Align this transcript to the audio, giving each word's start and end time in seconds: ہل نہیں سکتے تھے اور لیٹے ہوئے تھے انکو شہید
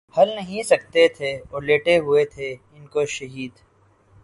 ہل 0.15 0.29
نہیں 0.29 0.63
سکتے 0.63 1.07
تھے 1.07 1.31
اور 1.51 1.61
لیٹے 1.61 1.97
ہوئے 1.97 2.23
تھے 2.25 2.49
انکو 2.73 3.05
شہید 3.07 3.53